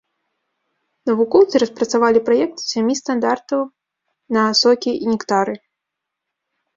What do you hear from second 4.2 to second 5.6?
на сокі і нектары.